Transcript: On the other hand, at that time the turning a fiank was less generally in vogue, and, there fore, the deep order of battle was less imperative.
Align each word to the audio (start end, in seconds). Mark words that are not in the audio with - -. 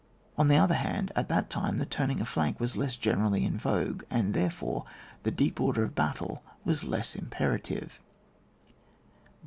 On 0.35 0.47
the 0.47 0.57
other 0.57 0.73
hand, 0.73 1.11
at 1.15 1.29
that 1.29 1.51
time 1.51 1.77
the 1.77 1.85
turning 1.85 2.21
a 2.21 2.25
fiank 2.25 2.59
was 2.59 2.75
less 2.75 2.97
generally 2.97 3.45
in 3.45 3.59
vogue, 3.59 4.01
and, 4.09 4.33
there 4.33 4.49
fore, 4.49 4.83
the 5.21 5.29
deep 5.29 5.61
order 5.61 5.83
of 5.83 5.93
battle 5.93 6.41
was 6.65 6.83
less 6.83 7.15
imperative. 7.15 7.99